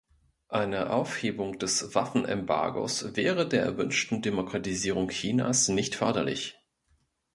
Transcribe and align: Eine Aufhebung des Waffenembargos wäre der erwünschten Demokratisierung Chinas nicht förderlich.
Eine 0.49 0.89
Aufhebung 0.89 1.59
des 1.59 1.93
Waffenembargos 1.93 3.15
wäre 3.15 3.47
der 3.47 3.61
erwünschten 3.61 4.23
Demokratisierung 4.23 5.09
Chinas 5.09 5.67
nicht 5.67 5.93
förderlich. 5.93 6.57